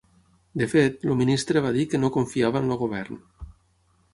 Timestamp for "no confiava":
2.05-2.63